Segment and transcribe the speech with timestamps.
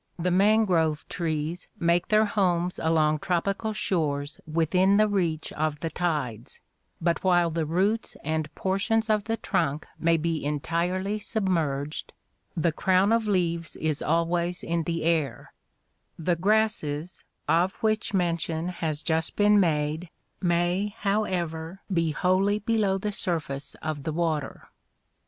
[0.17, 6.59] The mangrove trees make their homes along tropical shores within the reach of the tides,
[6.99, 12.13] but while the roots and portions of the trunk may be entirely submerged,
[12.57, 15.53] the crown of leaves is always in the air;
[16.17, 20.09] the grasses of which mention has just been made
[20.41, 24.67] may, however, be wholly below the surface of the water.